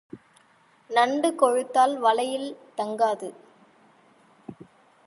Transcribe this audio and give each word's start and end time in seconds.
நண்டு 0.89 1.29
கொழுத்தால் 1.35 1.97
வலையில் 1.97 2.49
தங்காது. 2.75 3.29